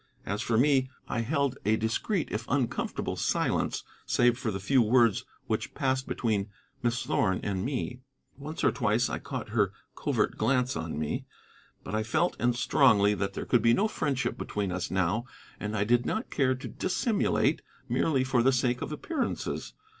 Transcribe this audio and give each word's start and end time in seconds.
As 0.25 0.41
for 0.41 0.57
me, 0.57 0.89
I 1.07 1.19
held 1.21 1.59
a 1.63 1.75
discreet 1.75 2.29
if 2.31 2.47
uncomfortable 2.49 3.15
silence, 3.15 3.83
save 4.07 4.35
for 4.35 4.49
the 4.49 4.59
few 4.59 4.81
words 4.81 5.25
which 5.45 5.75
passed 5.75 6.07
between 6.07 6.49
Miss 6.81 7.03
Thorn 7.05 7.39
and 7.43 7.63
me. 7.63 7.99
Once 8.35 8.63
or 8.63 8.71
twice 8.71 9.11
I 9.11 9.19
caught 9.19 9.49
her 9.49 9.71
covert 9.93 10.37
glance 10.39 10.75
on 10.75 10.97
me. 10.97 11.25
But 11.83 11.93
I 11.93 12.01
felt, 12.01 12.35
and 12.39 12.55
strongly, 12.55 13.13
that 13.13 13.33
there 13.33 13.45
could 13.45 13.61
be 13.61 13.73
no 13.75 13.87
friendship 13.87 14.39
between 14.39 14.71
us 14.71 14.89
now, 14.89 15.25
and 15.59 15.77
I 15.77 15.83
did 15.83 16.03
not 16.03 16.31
care 16.31 16.55
to 16.55 16.67
dissimulate 16.67 17.61
merely 17.87 18.23
for 18.23 18.41
the 18.41 18.51
sake 18.51 18.81
of 18.81 18.91
appearances. 18.91 19.73